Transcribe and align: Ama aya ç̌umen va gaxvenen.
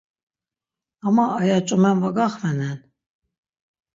Ama 1.07 1.25
aya 1.41 1.57
ç̌umen 1.67 1.97
va 2.01 2.09
gaxvenen. 2.15 2.79